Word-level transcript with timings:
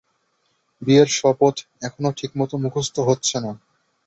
বিয়ের 0.81 1.09
শপথ 1.11 1.55
এখনো 1.81 2.09
ঠিকমতো 2.17 2.55
মুখস্থ 2.63 2.95
হচ্ছে 3.07 3.37
না। 3.39 3.51